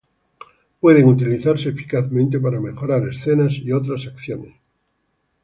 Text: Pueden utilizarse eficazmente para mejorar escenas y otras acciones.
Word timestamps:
Pueden 0.79 1.07
utilizarse 1.09 1.69
eficazmente 1.69 2.39
para 2.39 2.59
mejorar 2.59 3.07
escenas 3.07 3.53
y 3.57 3.71
otras 3.71 4.07
acciones. 4.07 4.55